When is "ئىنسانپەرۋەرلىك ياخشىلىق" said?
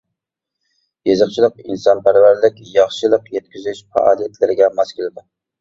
1.65-3.29